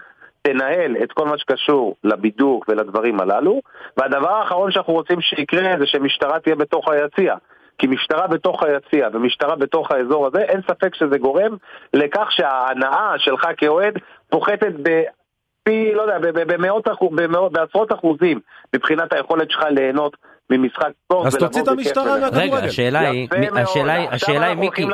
תנהל 0.43 0.97
את 1.03 1.13
כל 1.13 1.25
מה 1.25 1.39
שקשור 1.39 1.97
לבידוק 2.05 2.65
ולדברים 2.69 3.21
הללו, 3.21 3.61
והדבר 3.97 4.31
האחרון 4.31 4.73
שאנחנו 4.73 4.93
רוצים 4.93 5.21
שיקרה 5.21 5.75
זה 5.79 5.87
שמשטרה 5.87 6.41
תהיה 6.41 6.57
בתוך 6.57 6.89
היציע. 6.89 7.35
כי 7.79 7.87
משטרה 7.87 8.27
בתוך 8.27 8.63
היציע 8.63 9.09
ומשטרה 9.13 9.57
בתוך 9.57 9.91
האזור 9.91 10.27
הזה, 10.27 10.39
אין 10.39 10.61
ספק 10.63 10.95
שזה 10.95 11.19
גורם 11.19 11.57
לכך 11.95 12.27
שההנאה 12.31 13.15
שלך 13.19 13.47
כאוהד 13.57 13.95
פוחתת 14.29 14.73
בפי, 14.83 15.95
לא 15.95 16.03
יודע, 16.03 16.19
במאות, 16.33 16.89
במאות, 17.13 17.53
בעשרות 17.53 17.93
אחוזים 17.93 18.41
מבחינת 18.77 19.13
היכולת 19.13 19.51
שלך 19.51 19.63
ליהנות 19.71 20.17
ממשחק 20.51 20.89
ספורט. 21.05 21.27
אז 21.27 21.37
תוציא 21.37 21.63
את 21.63 21.69
המשטרה 21.69 22.19
מהכדורגל. 22.21 22.55
רגע, 22.55 22.67
השאלה 22.67 23.01
היא, 23.01 23.29
השאלה 23.57 23.93
היא, 23.93 24.09
השאלה 24.11 24.47
היא 24.47 24.57
מיקי, 24.57 24.87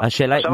השאלה 0.00 0.36
היא, 0.36 0.46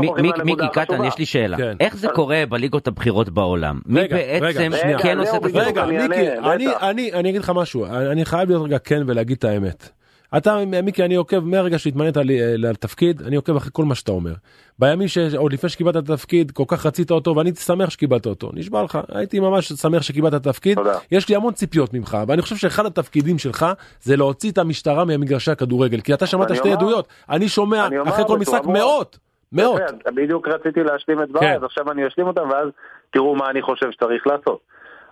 מיקי 0.44 0.69
קטן, 0.73 1.05
יש 1.05 1.19
לי 1.19 1.26
שאלה. 1.26 1.56
כן. 1.56 1.76
איך 1.81 1.97
זה 1.97 2.08
קורה 2.08 2.43
בליגות 2.49 2.88
הבכירות 2.88 3.29
בעולם? 3.29 3.81
מי 3.87 4.08
בעצם 4.08 4.70
כן 5.02 5.19
עושה 5.19 5.37
את 5.37 5.43
זה? 5.52 5.58
רגע, 5.58 5.85
מיקי, 5.87 6.70
אני 7.12 7.31
אגיד 7.31 7.41
לך 7.41 7.52
משהו, 7.55 7.87
אני 7.87 8.25
חייב 8.25 8.49
להיות 8.49 8.64
רגע 8.64 8.79
כן 8.79 9.02
ולהגיד 9.06 9.37
את 9.37 9.44
האמת. 9.44 10.00
אתה 10.37 10.56
מיקי 10.82 11.05
אני 11.05 11.15
עוקב 11.15 11.38
מהרגע 11.38 11.79
שהתמנית 11.79 12.17
לתפקיד 12.56 13.23
אני 13.23 13.37
עוקב 13.37 13.56
אחרי 13.56 13.71
כל 13.73 13.85
מה 13.85 13.94
שאתה 13.94 14.12
אומר. 14.12 14.32
בימים 14.79 15.09
שעוד 15.09 15.53
לפני 15.53 15.71
שקיבלת 15.71 15.97
את 15.97 16.11
התפקיד 16.11 16.50
כל 16.50 16.65
כך 16.67 16.87
רצית 16.87 17.11
אותו 17.11 17.37
ואני 17.37 17.55
שמח 17.55 17.91
שקיבלת 17.91 18.27
אותו 18.27 18.50
נשבע 18.55 18.82
לך 18.82 18.99
הייתי 19.09 19.41
ממש 19.41 19.73
שמח 19.73 20.03
שקיבלת 20.03 20.35
את 20.35 20.47
התפקיד 20.47 20.75
תודה. 20.75 20.99
יש 21.12 21.29
לי 21.29 21.37
המון 21.37 21.53
ציפיות 21.53 21.94
ממך 21.94 22.19
ואני 22.29 22.43
חושב 22.43 22.56
שאחד 22.56 22.87
התפקידים 22.87 23.38
שלך 23.38 23.67
זה 24.01 24.17
להוציא 24.17 24.51
את 24.51 24.58
המשטרה 24.58 25.05
ממגרשי 25.05 25.51
הכדורגל 25.51 26.01
כי 26.01 26.15
אתה 26.15 26.27
שמעת 26.27 26.56
שתי 26.56 26.72
עדויות 26.72 27.08
אני 27.31 27.49
שומע 27.49 27.89
אחרי 28.08 28.25
כל 28.27 28.39
משחק 28.39 28.67
מאות. 28.67 29.19
מאות. 29.53 29.81
בדיוק 30.15 30.49
רציתי 30.49 30.82
להשלים 30.82 31.22
את 31.22 31.29
דבריי, 31.29 31.56
אז 31.56 31.65
עכשיו 31.65 31.91
אני 31.91 32.06
אשלים 32.06 32.27
אותם 32.27 32.49
ואז 32.51 32.69
תראו 33.10 33.37
מה 33.37 33.51
אני 33.51 33.63
חושב 33.63 33.91
שצריך 33.91 34.27
לעשות. 34.27 34.60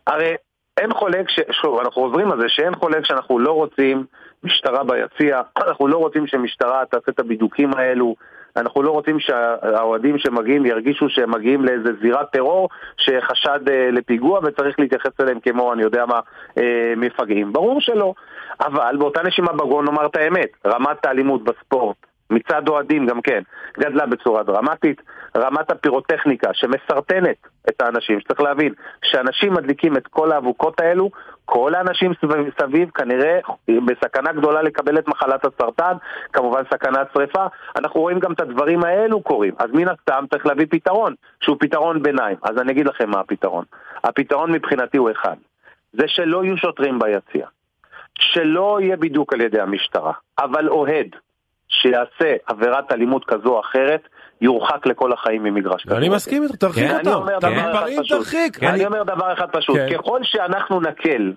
הרי 0.07 0.35
אין 0.77 0.95
חולק, 0.95 1.31
ש... 1.31 1.41
שוב, 1.63 1.79
אנחנו 1.79 2.03
חוזרים 2.03 2.33
על 2.33 2.41
זה 2.41 2.47
שאין 2.49 2.75
חולק 2.75 3.05
שאנחנו 3.05 3.39
לא 3.39 3.53
רוצים 3.53 4.07
משטרה 4.45 4.85
ביציע, 4.85 5.41
אנחנו 5.57 5.89
לא 5.89 5.97
רוצים 5.97 6.27
שמשטרה 6.27 6.85
תעשה 6.91 7.11
את 7.11 7.21
הבידוקים 7.21 7.71
האלו, 7.75 8.15
אנחנו 8.57 8.83
לא 8.83 8.91
רוצים 8.91 9.21
שהאוהדים 9.21 10.19
שמגיעים 10.19 10.67
ירגישו 10.67 11.09
שהם 11.09 11.31
מגיעים 11.31 11.65
לאיזה 11.65 11.91
זירת 12.03 12.31
טרור 12.33 12.69
שחשד 12.97 13.69
אה, 13.69 13.91
לפיגוע 13.91 14.41
וצריך 14.43 14.81
להתייחס 14.81 15.21
אליהם 15.21 15.41
כמו, 15.41 15.73
אני 15.73 15.83
יודע 15.83 16.07
מה, 16.07 16.21
אה, 16.59 16.95
מפגעים. 16.97 17.53
ברור 17.53 17.81
שלא. 17.81 18.15
אבל 18.61 18.97
באותה 18.99 19.23
נשימה 19.23 19.53
בגון 19.53 19.85
נאמר 19.85 20.07
את 20.07 20.17
האמת, 20.17 20.49
רמת 20.67 21.07
האלימות 21.07 21.45
בספורט 21.45 21.97
מצד 22.31 22.69
אוהדים 22.69 23.07
גם 23.07 23.23
כן, 23.23 23.43
גדלה 23.79 24.07
בצורה 24.07 24.43
דרמטית. 24.43 25.03
רמת 25.37 25.71
הפירוטכניקה 25.71 26.51
שמסרטנת 26.53 27.37
את 27.69 27.83
האנשים, 27.83 28.21
שצריך 28.21 28.41
להבין, 28.41 28.73
כשאנשים 29.03 29.55
מדליקים 29.55 29.97
את 29.97 30.07
כל 30.07 30.33
האבוקות 30.33 30.81
האלו, 30.81 31.11
כל 31.51 31.75
האנשים 31.75 32.13
סביב, 32.61 32.91
כנראה 32.91 33.39
בסכנה 33.69 34.33
גדולה 34.33 34.63
לקבל 34.63 34.99
את 34.99 35.09
מחלת 35.09 35.45
הסרטן, 35.45 35.93
כמובן 36.33 36.63
סכנת 36.71 37.09
שרפה. 37.15 37.47
אנחנו 37.77 38.01
רואים 38.01 38.19
גם 38.19 38.33
את 38.33 38.41
הדברים 38.41 38.85
האלו 38.85 39.23
קורים, 39.23 39.55
אז 39.59 39.71
מן 39.73 39.89
הסתם 39.89 40.25
צריך 40.31 40.47
להביא 40.47 40.67
פתרון, 40.71 41.15
שהוא 41.41 41.57
פתרון 41.61 42.03
ביניים. 42.03 42.37
אז 42.43 42.59
אני 42.59 42.73
אגיד 42.73 42.87
לכם 42.87 43.11
מה 43.11 43.21
הפתרון. 43.21 43.65
הפתרון 44.05 44.53
מבחינתי 44.53 44.97
הוא 44.97 45.11
אחד, 45.11 45.37
זה 45.93 46.05
שלא 46.07 46.45
יהיו 46.45 46.57
שוטרים 46.57 46.99
ביציע, 46.99 47.47
שלא 48.19 48.79
יהיה 48.81 48.97
בידוק 48.97 49.33
על 49.33 49.41
ידי 49.41 49.61
המשטרה, 49.61 50.13
אבל 50.39 50.69
אוהד, 50.69 51.09
שיעשה 51.69 52.37
עבירת 52.47 52.93
אלימות 52.93 53.25
כזו 53.25 53.49
או 53.49 53.61
אחרת, 53.61 54.09
יורחק 54.41 54.87
לכל 54.87 55.13
החיים 55.13 55.43
ממגרש 55.43 55.83
אני 55.87 55.91
כדורגל. 55.97 56.15
מסכים 56.15 56.43
איתך, 56.43 56.55
תרחיק 56.57 56.85
כן, 56.85 56.95
אני. 56.95 57.13
אומר 57.15 57.39
דבר 57.39 57.51
אחד 57.85 57.97
פשוט. 58.03 58.27
אני 58.63 58.71
אני- 58.71 58.87
אומר 58.87 59.03
דבר 59.03 59.33
אחד 59.33 59.47
פשוט, 59.53 59.77
כן. 59.77 59.97
ככל 59.99 60.21
שאנחנו 60.23 60.81
נקל 60.81 61.33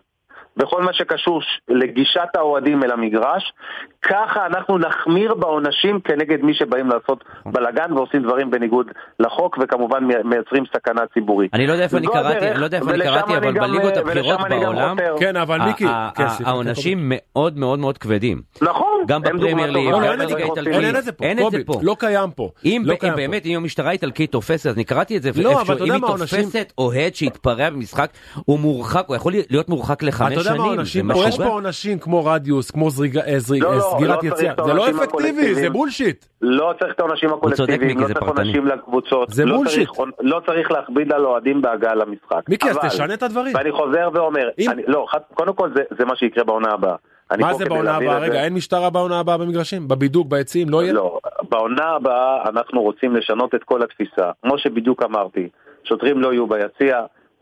בכל 0.58 0.82
מה 0.84 0.94
שקשור 0.94 1.42
לגישת 1.70 2.30
האוהדים 2.38 2.84
אל 2.84 2.92
המגרש, 2.92 3.54
ככה 4.02 4.46
אנחנו 4.46 4.78
נחמיר 4.78 5.34
בעונשים 5.34 6.00
כנגד 6.00 6.42
מי 6.44 6.54
שבאים 6.54 6.88
לעשות 6.90 7.24
בלאגן 7.46 7.94
ועושים 7.94 8.24
דברים 8.24 8.52
בניגוד 8.52 8.86
לחוק, 9.20 9.58
וכמובן 9.62 10.04
מי- 10.04 10.14
מייצרים 10.24 10.64
סכנה 10.76 11.02
ציבורית. 11.14 11.54
אני 11.54 11.68
לא 11.68 11.72
יודע 11.72 11.84
איפה 11.84 11.98
אני 11.98 12.08
קראתי, 12.08 12.52
אני 12.52 12.60
לא 12.60 12.66
יודע 12.66 12.78
איפה 12.78 12.92
אני 12.92 13.00
קראתי, 13.04 13.38
אבל 13.38 13.52
בליגות 13.60 13.94
אה, 13.94 14.02
הבכירות 14.02 14.40
בעולם. 14.50 14.98
כן, 15.20 15.36
אבל 15.36 15.62
מיקי, 15.62 15.86
כן, 16.16 16.26
העונשים 16.46 16.98
מאוד 17.04 17.58
מאוד 17.58 17.80
מאוד 17.80 17.98
כבדים. 17.98 18.42
נכון, 18.62 19.04
גם 19.08 19.22
בפרמייר 19.22 19.72
ליג, 19.72 19.92
טובה. 19.92 20.00
לא, 20.00 20.08
לא, 20.08 20.14
גם 20.14 20.20
בליגה 20.20 20.44
האיטלקית. 20.44 21.22
אין 21.22 21.46
את 21.48 21.52
זה 21.52 21.64
פה. 21.66 21.74
לא 21.82 21.96
קיים 22.00 22.32
פה. 22.32 22.50
אם 22.66 22.82
לא. 22.86 22.96
באמת, 23.16 23.46
אם 23.46 23.56
המשטרה 23.56 23.90
האיטלקית 23.90 24.32
תופסת, 24.32 24.66
אז 24.70 24.76
אני 24.76 24.84
קראתי 24.84 25.18
את 25.18 25.22
זה, 25.22 25.32
לא, 25.36 25.62
אם 25.86 25.92
היא 25.92 26.02
תופסת 26.08 26.74
אוהד 26.78 27.16
שהתפרע 27.16 27.70
במשחק, 27.70 28.12
הוא 28.46 28.60
מורחק, 28.60 29.04
הוא 29.08 29.16
יכול 29.16 29.34
להיות 29.50 29.70
מורחק 29.70 30.04
לחמש 30.04 30.41
יודע 30.50 30.62
מה. 30.62 30.64
העונשים 30.64 31.12
פה? 31.14 31.20
יש. 31.28 31.38
פה 31.38 31.44
עונשים 31.44 32.00
כמו 32.00 32.26
רדיוס, 32.26 32.72
כמו 32.72 32.90
זריגה- 32.90 33.22
אה, 33.28 33.40
זריג- 33.40 33.64
לא, 33.64 33.70
אה, 33.70 33.76
לא, 33.76 33.82
סגירת 33.96 34.24
לא 34.24 34.30
יציע. 34.30 34.54
זה 34.66 34.74
לא 34.74 34.90
אפקטיבי, 34.90 35.56
זה. 35.56 35.70
bullshit. 35.70 36.26
לא 36.42 36.74
צריך 36.80 36.94
את 36.96 37.00
העונשים 37.00 37.30
הקולקטיביים, 37.34 38.00
לא 38.00 38.06
צריך. 38.08 38.18
עונשים 38.24 38.66
לקבוצות, 38.66 39.30
זה 39.30 39.46
לא 39.46 39.56
bullshit. 39.58 39.90
צריך- 39.90 40.10
לא 40.20 40.42
צריך 40.46 40.72
להכביד 40.72 41.14
על 41.14 41.26
אוהדים 41.26 41.62
בהגעה 41.62 41.96
למשחק. 41.96 42.50
מיקי, 42.50 42.70
אז 42.70 42.78
תשנה 42.78 43.14
את 43.14 43.24
הדברים. 43.24 43.56
ואני 43.56 43.72
חוזר 43.72 44.10
ואומר, 44.14 44.50
אם- 44.60 44.70
אני, 44.72 44.82
לא, 44.88 45.06
חד- 45.12 45.20
קודם 45.34 45.54
כל 45.54 45.70
זה, 45.76 45.84
זה 46.00 46.06
מה 46.06 46.16
שיקרה 46.16 46.44
בעונה 46.44 46.72
הבאה. 46.72 46.96
מה 47.40 47.54
זה 47.54 47.66
בעונה 47.66 47.96
הבאה? 47.96 48.20
רגע, 48.20 48.44
אין 48.44 48.54
משטרה 48.54 48.90
בעונה 48.90 49.20
הבאה 49.20 49.38
במגרשים? 49.38 49.88
בבידוק, 49.88 50.28
ביציעים, 50.28 50.70
לא 50.70 50.84
יהיה? 50.84 50.94
לא, 50.94 51.20
בעונה 51.50 51.86
הבאה 51.86 52.50
אנחנו 52.50 52.82
רוצים 52.82 53.16
לשנות 53.16 53.56
את 53.56 53.64
כל 53.64 53.84
התפיסה. 53.84 54.32
כמו 54.42 54.58
שבדיוק 54.58 55.04
אמרתי, 55.04 55.50
שוטרים 55.84 56.20
לא 56.22 56.34
יהיו 56.34 56.48
ביציע, 56.48 57.00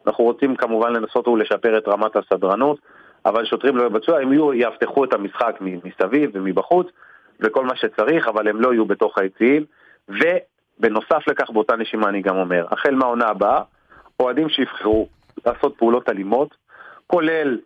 אנחנו 0.07 0.23
רוצים 0.23 0.55
כמובן 0.55 0.93
לנסות 0.93 1.27
ולשפר 1.27 1.77
את 1.77 1.87
רמת 1.87 2.15
הסדרנות, 2.15 2.79
אבל 3.25 3.45
שוטרים 3.45 3.77
לא 3.77 3.83
יבצעו, 3.83 4.17
הם 4.17 4.33
יהיו, 4.33 4.53
יאבטחו 4.53 5.03
את 5.03 5.13
המשחק 5.13 5.57
מסביב 5.61 6.29
ומבחוץ, 6.33 6.87
וכל 7.39 7.65
מה 7.65 7.75
שצריך, 7.75 8.27
אבל 8.27 8.47
הם 8.47 8.61
לא 8.61 8.73
יהיו 8.73 8.85
בתוך 8.85 9.17
היציעים. 9.17 9.65
ובנוסף 10.09 11.27
לכך, 11.27 11.49
באותה 11.49 11.75
נשימה 11.75 12.09
אני 12.09 12.21
גם 12.21 12.37
אומר, 12.37 12.65
החל 12.71 12.95
מהעונה 12.95 13.27
הבאה, 13.27 13.61
אוהדים 14.19 14.49
שיבחרו 14.49 15.07
לעשות 15.45 15.77
פעולות 15.77 16.09
אלימות, 16.09 16.55
כולל 17.07 17.57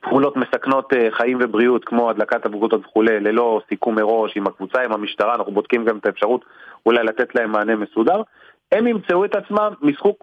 פעולות 0.00 0.36
מסכנות 0.36 0.92
אה, 0.92 1.08
חיים 1.10 1.38
ובריאות 1.40 1.84
כמו 1.84 2.10
הדלקת 2.10 2.46
אבוקות 2.46 2.74
וכולי, 2.74 3.20
ללא 3.20 3.60
סיכום 3.68 3.94
מראש 3.94 4.36
עם 4.36 4.46
הקבוצה, 4.46 4.82
עם 4.82 4.92
המשטרה, 4.92 5.34
אנחנו 5.34 5.52
בודקים 5.52 5.84
גם 5.84 5.98
את 5.98 6.06
האפשרות 6.06 6.44
אולי 6.86 7.04
לתת 7.04 7.34
להם 7.34 7.52
מענה 7.52 7.76
מסודר, 7.76 8.22
הם 8.72 8.86
ימצאו 8.86 9.24
את 9.24 9.34
עצמם 9.34 9.72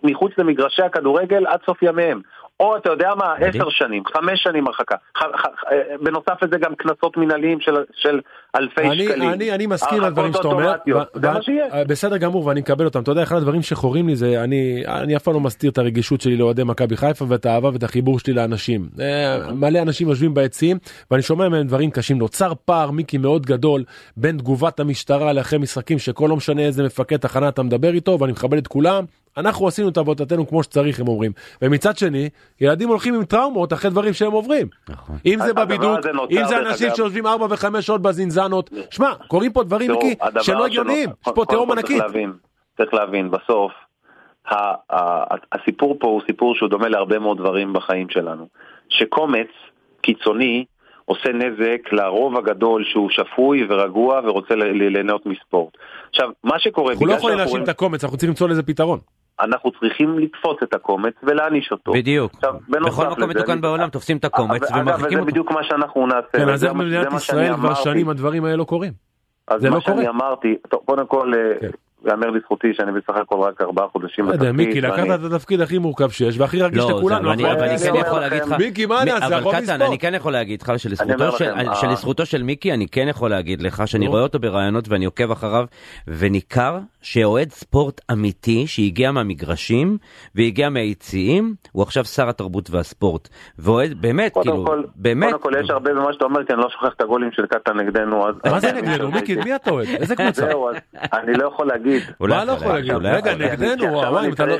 מחוץ 0.03 0.31
למגרשי 0.37 0.81
הכדורגל 0.81 1.47
עד 1.47 1.59
סוף 1.65 1.83
ימיהם. 1.83 2.21
או 2.59 2.77
אתה 2.77 2.89
יודע 2.89 3.09
מה. 3.15 3.33
עשר 3.33 3.69
שנים, 3.69 4.03
חמש 4.05 4.43
שנים 4.43 4.67
הרחקה. 4.67 4.95
ח, 5.17 5.21
ח, 5.21 5.45
אה, 5.71 5.97
בנוסף 6.01 6.43
לזה 6.43 6.57
גם 6.57 6.75
קנסות 6.75 7.17
מנהליים 7.17 7.59
של, 7.59 7.75
של 7.95 8.19
אלפי 8.55 8.81
אני, 8.81 9.05
שקלים. 9.05 9.29
אני, 9.29 9.51
אני 9.51 9.67
מסכים 9.67 10.01
לדברים 10.01 10.33
שאתה 10.33 10.47
אומר, 10.47 10.75
זה 11.13 11.31
מה 11.31 11.41
שיהיה. 11.41 11.65
אה, 11.73 11.83
בסדר 11.83 12.17
גמור 12.17 12.45
ואני 12.45 12.59
מקבל 12.59 12.85
אותם, 12.85 13.01
אתה 13.01 13.11
יודע 13.11 13.23
אחד 13.23 13.35
הדברים 13.35 13.61
שחורים 13.61 14.07
לי 14.07 14.15
זה 14.15 14.43
אני 14.43 14.83
אני 14.87 15.15
אף 15.15 15.23
פעם 15.23 15.33
לא 15.33 15.39
מסתיר 15.39 15.71
את 15.71 15.77
הרגישות 15.77 16.21
שלי 16.21 16.37
לאוהדי 16.37 16.63
מכבי 16.63 16.97
חיפה 16.97 17.25
ואת 17.27 17.45
האהבה 17.45 17.69
ואת 17.73 17.83
החיבור 17.83 18.19
שלי 18.19 18.33
לאנשים. 18.33 18.89
אה, 18.99 19.37
מלא 19.53 19.79
אנשים 19.79 20.09
יושבים 20.09 20.33
ביציעים 20.33 20.77
ואני 21.11 21.21
שומע 21.21 21.49
מהם 21.49 21.67
דברים 21.67 21.91
קשים, 21.91 22.17
נוצר 22.17 22.53
פער 22.65 22.91
מיקי 22.91 23.17
מאוד 23.17 23.45
גדול 23.45 23.83
בין 24.17 24.37
תגובת 24.37 24.79
המשטרה 24.79 25.33
לאחרי 25.33 25.59
משחקים 25.59 25.99
שכל 25.99 26.27
לא 26.29 26.35
משנה 26.35 26.61
איזה 26.61 26.83
מפקד 26.83 27.17
תחנה 27.17 27.49
אתה 27.49 27.63
מדבר 27.63 27.93
איתו 27.93 28.19
ואני 28.19 28.31
מכבד 28.31 28.57
את 28.57 28.67
כולם. 28.67 29.05
אנחנו 29.37 29.67
עשינו 29.67 29.89
את 29.89 29.97
עבודתנו 29.97 30.47
כמו 30.47 30.63
שצריך 30.63 30.99
הם 30.99 31.07
אומרים 31.07 31.31
ומצד 31.61 31.97
שני 31.97 32.29
ילדים 32.61 32.89
הולכים 32.89 33.15
עם 33.15 33.25
טראומות 33.25 33.73
אחרי 33.73 33.91
דברים 33.91 34.13
שהם 34.13 34.31
עוברים 34.31 34.67
נכון. 34.89 35.15
אם 35.25 35.39
זה 35.45 35.53
נוצר, 36.13 36.41
אם 36.41 36.47
זה 36.47 36.57
אנשים 36.57 36.87
אגב. 36.87 36.95
שיושבים 36.95 37.27
4 37.27 37.45
ו-5 37.49 37.81
שעות 37.81 38.01
בזינזנות 38.01 38.69
שמע 38.91 39.13
קורים 39.27 39.53
פה 39.53 39.63
דברים 39.63 39.91
מיקי 39.91 40.15
הדבר 40.21 40.41
שלא 40.41 40.65
הגיוניים 40.65 41.09
יש 41.27 41.33
פה 41.35 41.45
תהום 41.45 41.71
ענקית. 41.71 42.03
צריך 42.77 42.93
להבין, 42.93 43.31
בסוף, 43.31 43.71
ה- 44.47 44.55
ה- 44.95 45.35
הסיפור 45.51 45.97
פה 45.99 46.07
הוא 46.07 46.21
סיפור 46.27 46.55
שהוא 46.55 46.69
דומה 46.69 46.89
להרבה 46.89 47.19
מאוד 47.19 47.37
דברים 47.37 47.73
בחיים 47.73 48.09
שלנו. 48.09 48.47
שקומץ 48.89 49.47
קיצוני 50.01 50.65
עושה 51.05 51.29
נזק 51.33 51.93
לרוב 51.93 52.37
הגדול 52.37 52.83
שהוא 52.91 53.09
שפוי 53.09 53.67
ורגוע 53.69 54.21
ורוצה 54.23 54.55
ל- 54.55 54.63
ל- 54.63 54.87
ליהנות 54.93 55.25
מספורט. 55.25 55.73
עכשיו, 56.09 56.29
מה 56.43 56.59
שקורה, 56.59 56.91
אנחנו 56.93 57.05
לא 57.05 57.13
יכולים 57.13 57.37
להאשים 57.37 57.63
את 57.63 57.69
הקומץ 57.69 58.03
אנחנו 58.03 58.17
צריכים 58.17 58.29
למצוא 58.29 58.49
לזה 58.49 58.63
פתרון. 58.63 58.99
אנחנו 59.41 59.71
צריכים 59.79 60.19
לתפוס 60.19 60.57
את 60.63 60.73
הקומץ 60.73 61.13
ולהעניש 61.23 61.71
אותו. 61.71 61.91
בדיוק. 61.93 62.31
עכשיו, 62.35 62.53
בכל 62.69 63.07
מקום 63.09 63.29
מתוקן 63.29 63.51
אני- 63.51 63.61
בעולם 63.61 63.89
תופסים 63.89 64.17
את 64.17 64.25
הקומץ 64.25 64.61
אגב, 64.71 64.81
ומרחיקים 64.81 65.07
וזה 65.07 65.19
אותו. 65.19 65.25
בדיוק 65.31 65.51
מה 65.51 65.63
שאנחנו 65.63 66.07
נעשה. 66.07 66.27
כן, 66.31 66.49
אז 66.49 66.59
זה 66.59 66.65
איך 66.67 66.75
מה- 66.75 66.83
במדינת 66.83 67.13
ישראל 67.13 67.53
כבר. 67.53 67.73
שנים 67.73 68.09
הדברים 68.09 68.45
האלו 68.45 68.65
קורים. 68.65 68.93
אז 69.47 69.61
זה 69.61 69.69
מה 69.69 69.75
לא 69.75 69.81
שאני 69.81 69.95
קורה. 69.97 70.09
אמרתי, 70.09 70.55
טוב, 70.69 70.79
קודם 70.85 71.05
כל, 71.07 71.33
כן. 72.03 72.09
יאמר 72.09 72.29
לזכותי 72.29 72.67
שאני 72.73 72.91
בסך 72.91 73.15
הכל 73.21 73.35
רק 73.35 73.61
ארבעה 73.61 73.87
חודשים 73.87 74.25
לא 74.25 74.31
יודע, 74.31 74.51
מיקי 74.51 74.81
לקחת 74.81 75.05
את 75.25 75.33
התפקיד 75.33 75.61
הכי 75.61 75.77
מורכב 75.77 76.09
שיש 76.09 76.39
והכי 76.39 76.61
רגיש 76.61 76.79
לא, 76.79 76.85
זה- 76.87 76.93
לכולנו. 76.93 77.19
אבל 77.19 77.29
אני 77.31 77.43
אבל 77.51 77.61
אני 77.63 77.69
אני 77.71 77.77
כן 77.79 77.95
יכול 77.95 78.19
להגיד 78.19 78.41
לך, 78.43 78.51
מיקי, 78.59 78.85
מה 78.85 79.03
נעשה? 79.05 79.25
אבל 79.25 79.33
הרוב 79.33 79.55
קטן. 79.55 79.81
אני 79.81 79.97
כן 79.99 80.13
יכול 80.13 80.31
להגיד 80.33 80.61
לך 80.61 80.71
שלזכותו 81.75 82.25
של- 82.25 82.43
מיקי 82.43 82.73
אני 82.73 82.87
כן 82.87 83.05
יכול 83.09 83.29
להגיד 83.29 83.61
לך 83.61 83.83
שאני. 83.85 84.07
רואה 84.07 84.21
אותו 84.21 84.39
בראיונות 84.39 84.89
ואני 84.89 85.05
עוקב 85.05 85.31
אחריו 85.31 85.65
וניכר 86.07 86.77
שאוהד 87.01 87.49
ספורט 87.51 88.01
אמיתי 88.11 88.67
שהגיע 88.67 89.11
מהמגרשים 89.11 89.97
והגיע 90.35 90.69
מהיציעים 90.69 91.53
הוא 91.71 91.83
עכשיו 91.83 92.05
שר 92.05 92.29
התרבות 92.29 92.69
והספורט 92.69 93.29
ואוהד 93.59 94.01
באמת 94.01 94.33
כאילו 94.41 94.65
באמת 94.95 95.31
קודם 95.31 95.43
כל 95.43 95.51
יש 95.63 95.69
הרבה 95.69 95.93
במה 95.93 96.13
שאתה 96.13 96.25
אומר, 96.25 96.45
כי 96.45 96.53
אני 96.53 96.61
לא 96.61 96.69
שוכח 96.69 96.93
את 96.95 97.01
הגולים 97.01 97.29
של 97.31 97.45
קטן 97.45 97.77
נגדנו. 97.77 98.27
אז- 98.29 98.35
מה 98.51 98.59
זה 98.59 98.71
נגדנו? 98.71 99.11
מיקי, 99.11 99.35
מי 99.35 99.55
אתה 99.55 99.71
אוהד? 99.71 99.87
איזה 99.87 100.15
קבוצה? 100.15 100.45
זהו, 100.45 100.69
אז 100.69 100.75
אני 101.13 101.33
לא 101.33 101.47
יכול 101.47 101.67
להגיד. 101.67 101.88
לא 102.21 102.35
מה 102.35 102.45
לא 102.45 102.51
יכול 102.51 102.73
להגיד? 102.73 102.91
רגע, 102.93 103.31
להגיד. 103.35 103.63
נגדנו, 103.63 103.93
וואי, 103.93 104.29
אתה 104.33 104.45
לא... 104.45 104.55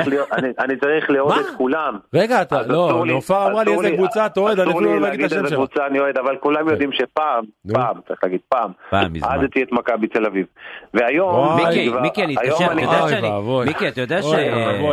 אני- 0.60 0.76
צריך 0.80 1.10
לאהוד 1.10 1.34
מה? 1.36 1.42
את 1.42 1.56
כולם. 1.58 1.98
רגע, 2.14 2.42
אתה, 2.42 2.62
לא, 2.62 3.04
נופר 3.08 3.48
אמרה 3.48 3.64
לי 3.64 3.72
איזה 3.74 3.92
קבוצה 3.92 4.26
אתה 4.26 4.40
אוהד, 4.40 4.60
אני 4.60 4.72
אפילו 4.72 5.00
לא 5.00 5.08
אגיד 5.08 5.14
את 5.14 5.20
להגיד 5.20 5.26
השם 5.26 5.48
שלה. 5.48 5.56
קבוצה 5.58 5.88
אני 5.88 6.00
אוהד, 6.00 6.18
אבל 6.18 6.36
כולם 6.40 6.70
יודעים 6.70 6.90
שפעם. 6.94 7.44
פעם, 7.74 7.98
צריך 8.08 8.20
להגיד 8.24 8.40
פעם, 8.50 8.72
פעם 8.90 9.14
מזמן. 9.14 9.28
אהדתי 9.30 9.64
את 9.64 9.72
מכבי 9.72 10.08
תל 10.08 10.26
אביב. 10.26 10.46
והיום. 10.94 11.56
מיקי, 11.56 11.90
מיקי, 12.02 12.24
אני 12.24 12.36
אתקשר, 12.36 12.66
אתה 12.66 12.82
יודע 12.82 13.08
שאני. 13.10 13.30
מיקי, 13.66 13.88
אתה 13.88 14.02
יודע 14.02 14.22
ש... 14.22 14.26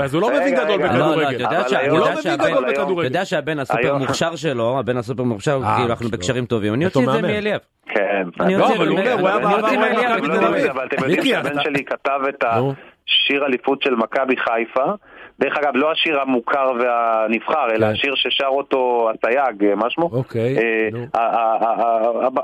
אז 0.03 0.15
הוא 0.15 0.23
לא 0.23 0.29
מבין 0.31 0.55
גדול 0.55 0.71
רגע. 0.83 0.93
לא, 0.93 0.99
לא, 0.99 1.23
אתה 1.23 1.31
בכדורגל. 1.31 1.41
יודע 1.41 1.61
אתה 1.61 1.69
שהבן- 1.69 3.57
בכדורגל. 3.57 3.61
הסופר 3.61 3.97
מוכשר 3.99 4.37
שלו, 4.37 4.79
הבן 4.79 4.97
הסופר 4.97 5.23
מוכשר, 5.23 5.61
אה, 5.65 5.77
כאילו 5.77 5.91
אנחנו. 5.91 6.09
בקשרים 6.09 6.47
טובים, 6.47 6.75
אני 6.75 6.85
אוציא 6.87 7.01
את 7.09 7.13
זה. 7.13 7.23
מאליאב. 7.23 7.61
כן. 7.97 8.27
לא, 8.59 8.77
אבל 8.77 8.89
הוא 8.89 8.99
אומר, 8.99 9.13
הוא 9.13 9.29
היה 9.29 9.39
בעבר 9.39 9.61
אוציא 9.63 9.79
אוהד 9.79 9.93
מאליאב 9.93 10.25
מכבי 10.25 10.35
את 10.35 10.41
תל. 10.41 10.47
אביב. 10.47 10.71
אבל 10.71 10.87
אתם 10.87 10.97
יודעים 11.03 11.23
שהבן 11.23 11.63
שלי 11.63 11.85
כתב 11.85 12.21
את. 12.29 12.45
השיר 12.45 13.47
אליפות 13.47 13.83
של 13.83 13.95
מכבי 13.95 14.37
חיפה. 14.37 14.93
דרך 15.41 15.59
אגב, 15.59 15.73
לא 15.75 15.93
השיר 15.93 16.21
המוכר 16.21 16.67
והנבחר, 16.81 17.67
אלא 17.71 17.87
כן. 17.87 17.93
השיר 17.93 18.15
ששר 18.17 18.47
אותו 18.47 19.11
הסייג, 19.15 19.65
אה, 19.65 19.75
מה 19.75 19.91
שמו? 19.91 20.11
אוקיי, 20.13 20.57
אה, 20.59 20.89
נו. 20.93 21.07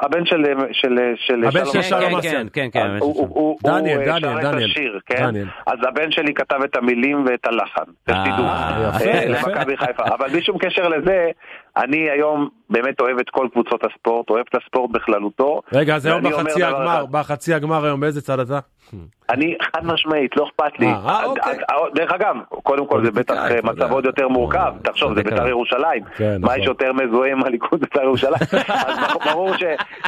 הבן 0.02 0.26
של 0.26 0.42
של 0.72 0.98
של 1.16 1.44
הבן 1.44 1.50
שלום 1.50 1.66
של 1.66 1.72
כן, 1.72 1.82
שלום 1.82 2.10
כן, 2.10 2.16
אסיאן. 2.16 2.46
כן, 2.52 2.68
כן, 2.72 2.86
הוא- 3.00 3.58
דניאל, 3.64 3.98
הוא, 3.98 4.12
אה, 4.12 4.18
דניאל, 4.18 4.20
שר 4.20 4.38
את 4.38 4.42
דניאל. 4.42 4.70
השיר, 4.70 5.00
כן? 5.06 5.26
דניאל. 5.26 5.46
אז 5.66 5.78
הבן 5.88 6.10
שלי 6.12 6.34
כתב 6.34 6.56
את 6.64 6.76
המילים 6.76 7.24
ואת 7.26 7.46
הלחן, 7.46 7.82
אה, 8.08 8.24
שתדעו. 8.26 8.44
אה. 8.44 9.24
למכבי 9.26 9.76
חיפה. 9.76 10.02
אבל 10.04 10.28
בלי 10.28 10.42
שום 10.42 10.58
קשר 10.58 10.88
לזה, 10.88 11.26
אני 11.76 12.10
היום 12.10 12.48
באמת 12.70 13.00
אוהב 13.00 13.18
את 13.18 13.30
כל 13.30 13.48
קבוצות 13.52 13.80
הספורט, 13.84 14.30
אוהב 14.30 14.44
את 14.50 14.62
הספורט 14.62 14.90
בכללותו. 14.90 15.60
רגע, 15.72 15.94
אז 15.96 16.06
היום 16.06 16.22
בחצי 16.22 16.64
הגמר, 16.64 17.06
בחצי 17.10 17.54
הגמר 17.54 17.84
היום 17.84 18.00
באיזה 18.00 18.20
צד 18.22 18.40
אתה? 18.40 18.58
אני 19.30 19.56
חד 19.62 19.86
משמעית, 19.86 20.36
לא 20.36 20.44
אכפת 20.48 20.78
לי. 20.78 20.86
אה, 20.86 20.92
אה, 21.08 21.24
אוקיי. 21.24 21.52
אה, 21.70 21.76
דרך 21.94 22.12
אגב, 22.12 22.36
קודם 22.48 22.86
כל 22.86 23.04
זה 23.04 23.10
בטח 23.10 23.34
אתה 23.46 23.54
יודע. 23.56 23.72
מצב 23.72 23.92
עוד 23.92 24.04
יותר 24.04 24.28
מורכב. 24.28 24.72
תחשוב, 24.82 25.14
זה 25.14 25.22
בית"ר. 25.22 25.48
ירושלים. 25.48 26.04
כן, 26.16 26.36
מה 26.40 26.46
נכון. 26.46 26.60
יש 26.60 26.66
יותר 26.66 26.92
מזוהה 26.92 27.30
עם 27.32 27.44
הליכוד 27.44 27.80
בית"ר 27.82 28.02
ירושלים? 28.02 28.34
אז 28.68 28.98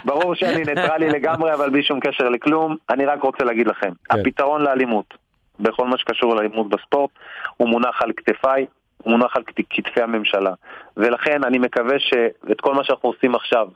ברור- 0.04 0.34
שאני 0.34 0.62
ניטרלי 0.64 1.08
לגמרי, 1.08 1.54
אבל 1.54 1.70
בלי 1.70 1.82
שום 1.82 2.00
קשר 2.00 2.28
לכלום. 2.28 2.76
אני 2.90 3.04
רק 3.06 3.22
רוצה 3.22 3.44
להגיד 3.44 3.66
לכם, 3.66 3.90
כן. 4.04 4.20
הפתרון 4.20 4.62
לאלימות, 4.62 5.14
בכל 5.60 5.86
מה 5.86 5.98
שקשור 5.98 6.34
לאלימות 6.34 6.68
בספורט, 6.68 7.10
הוא 7.56 7.68
מונח 7.68 8.02
על 8.02 8.12
כתפיי. 8.16 8.66
הוא 8.98 9.10
מונח 9.18 9.36
על 9.36 9.42
כת- 9.46 9.64
כתפי 9.70 10.02
הממשלה. 10.02 10.52
ולכן 10.96 11.44
אני 11.44 11.58
מקווה 11.58 11.98
שאת 11.98 12.60
כל 12.60 12.74
מה 12.74 12.84
שאנחנו 12.84 13.08
עושים 13.08 13.34
עכשיו, 13.34 13.68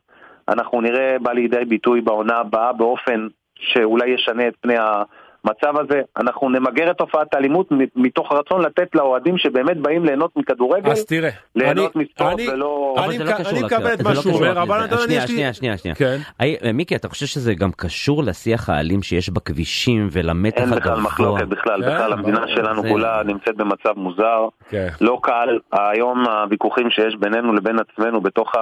אנחנו 0.48 0.80
נראה 0.80 1.16
בא 1.22 1.32
לידי 1.32 1.64
ביטוי 1.64 2.00
בעונה 2.00 2.36
הבאה 2.36 2.72
באופן 2.72 3.26
שאולי 3.60 4.10
ישנה 4.10 4.48
את 4.48 4.54
פני 4.60 4.74
המצב 4.78 5.80
הזה, 5.80 6.00
אנחנו 6.20 6.48
נמגר 6.48 6.90
את 6.90 6.96
תופעת 6.96 7.34
האלימות 7.34 7.68
מתוך 7.96 8.32
רצון 8.32 8.62
לתת 8.62 8.94
לאוהדים 8.94 9.38
שבאמת 9.38 9.76
באים 9.76 10.04
ליהנות 10.04 10.36
מכדורגל, 10.36 10.90
אז 10.90 11.04
תראה, 11.04 11.30
ליהנות 11.56 11.96
אני- 11.96 12.04
מספורט 12.04 12.32
אני- 12.32 12.48
ולא... 12.50 12.94
אני 12.98 13.04
אבל 13.06 13.18
זה 13.18 13.24
לא 13.24 13.30
מקבל- 13.30 13.48
אני 13.50 13.62
מקבל 13.62 13.92
את 13.94 14.02
מה 14.02 14.10
לא 14.14 14.20
שהוא 14.22 14.34
אומר. 14.34 14.62
אבל 14.62 14.84
אתה 14.84 14.94
יודע, 14.94 15.04
שנייה, 15.04 15.22
יש 15.24 15.30
לי- 15.30 15.34
שנייה, 15.36 15.52
שנייה, 15.54 15.76
שנייה. 15.78 15.94
כן. 15.94 16.16
היי, 16.38 16.56
מיקי, 16.74 16.96
אתה 16.96 17.08
חושב 17.08 17.26
שזה 17.26 17.54
גם 17.54 17.70
קשור 17.76 18.22
לשיח 18.24 18.70
האלים 18.70 19.02
שיש 19.02 19.30
בכבישים 19.30 20.08
ולמתח 20.12 20.60
אין 20.60 20.70
בכלל 20.70 20.92
הגבוה? 20.92 21.02
מחלוקת 21.04 21.46
בכלל, 21.48 21.82
כן, 21.84 21.88
בכלל 21.94 22.12
המדינה. 22.12 22.40
שלנו 22.48 22.82
כולה 22.82 23.22
נמצאת 23.24 23.56
במצב 23.56 23.92
מוזר, 23.96 24.48
כן. 24.70 24.88
לא 25.00 25.18
קל, 25.22 25.58
היום 25.72 26.24
הוויכוחים 26.28 26.90
שיש 26.90 27.16
בינינו 27.20 27.52
לבין 27.52 27.76
עצמנו 27.78 28.20
בתוך 28.20 28.52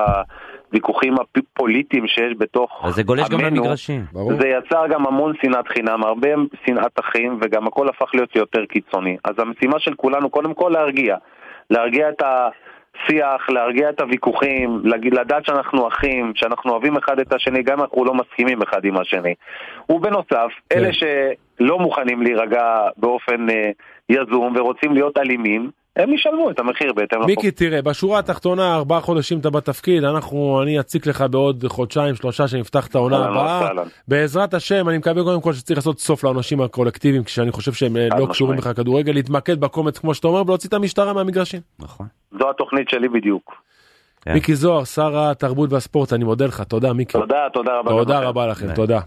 הוויכוחים 0.76 1.14
הפוליטיים 1.20 2.06
שיש 2.06 2.32
בתוך 2.38 2.80
אז 2.84 2.94
זה 2.94 3.02
גולש 3.02 3.28
גם 3.28 3.40
עמנו, 3.40 3.56
למגרשים. 3.56 4.04
ברור. 4.12 4.32
זה 4.40 4.48
יצר 4.48 4.86
גם 4.86 5.06
המון 5.06 5.32
שנאת 5.42 5.68
חינם, 5.68 6.04
הרבה 6.04 6.28
שנאת 6.66 7.00
אחים, 7.00 7.38
וגם 7.42 7.66
הכל 7.66 7.88
הפך 7.88 8.14
להיות 8.14 8.36
יותר 8.36 8.64
קיצוני. 8.66 9.16
אז 9.24 9.34
המשימה 9.38 9.80
של 9.80 9.94
כולנו, 9.94 10.30
קודם 10.30 10.54
כל 10.54 10.68
להרגיע. 10.74 11.16
להרגיע 11.70 12.08
את 12.08 12.22
השיח, 12.22 13.50
להרגיע 13.50 13.90
את 13.90 14.00
הוויכוחים, 14.00 14.82
לדעת 15.12 15.46
שאנחנו 15.46 15.88
אחים, 15.88 16.32
שאנחנו 16.34 16.72
אוהבים 16.72 16.96
אחד 16.96 17.18
את 17.20 17.32
השני, 17.32 17.62
גם 17.62 17.78
אם 17.78 17.84
אנחנו 17.84 18.04
לא 18.04 18.14
מסכימים 18.14 18.62
אחד 18.62 18.84
עם 18.84 18.98
השני. 18.98 19.34
ובנוסף, 19.88 20.50
כן. 20.70 20.78
אלה 20.78 20.90
שלא 20.92 21.78
מוכנים 21.78 22.22
להירגע 22.22 22.88
באופן 22.96 23.50
אה, 23.50 23.70
יזום 24.08 24.52
ורוצים 24.56 24.92
להיות 24.92 25.18
אלימים, 25.18 25.70
הם 25.96 26.12
ישלמו 26.12 26.50
את 26.50 26.58
המחיר 26.58 26.92
בהתאם 26.92 27.18
לחוק. 27.18 27.30
מיקי 27.30 27.50
תראה 27.50 27.82
בשורה 27.82 28.18
התחתונה 28.18 28.74
ארבעה 28.74 29.00
חודשים 29.00 29.38
אתה 29.38 29.50
בתפקיד 29.50 30.04
אנחנו 30.04 30.62
אני 30.62 30.80
אציק 30.80 31.06
לך 31.06 31.24
בעוד 31.30 31.64
חודשיים 31.68 32.14
שלושה 32.14 32.48
שנפתח 32.48 32.86
את 32.86 32.94
העונה 32.94 33.24
הבאה. 33.24 33.70
בעזרת 34.08 34.54
השם 34.54 34.88
אני 34.88 34.98
מקווה 34.98 35.22
קודם 35.22 35.40
כל 35.40 35.52
שצריך 35.52 35.78
לעשות 35.78 35.98
סוף 35.98 36.24
לעונשים 36.24 36.60
הקולקטיביים 36.60 37.24
כשאני 37.24 37.52
חושב 37.52 37.72
שהם 37.72 37.96
אה, 37.96 38.08
לא 38.18 38.26
קשורים. 38.26 38.56
בכלל 38.58 38.72
לכדורגל 38.72 39.12
להתמקד 39.12 39.60
בקומץ 39.60 39.98
כמו 39.98 40.14
שאתה 40.14 40.28
אומר 40.28 40.42
ולהוציא 40.42 40.68
את 40.68 40.74
המשטרה 40.74 41.12
מהמגרשים. 41.12 41.60
נכון. 41.78 42.06
זו 42.38 42.50
התוכנית 42.50 42.88
שלי 42.88 43.08
בדיוק. 43.08 43.54
כן. 44.22 44.32
מיקי 44.32 44.54
זוהר 44.54 44.84
שר 44.84 45.18
התרבות 45.18 45.72
והספורט 45.72 46.12
אני 46.12 46.24
מודה 46.24 46.46
לך 46.46 46.62
תודה 46.62 46.92
מיקי 46.92 47.12
תודה, 47.12 47.46
תודה 47.52 47.78
רבה. 47.78 47.90
תודה. 47.90 48.20
רבה 48.20 48.46
לכם. 48.46 48.74
תודה. 48.74 49.00